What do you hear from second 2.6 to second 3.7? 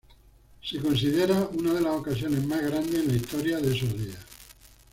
grandes en la historia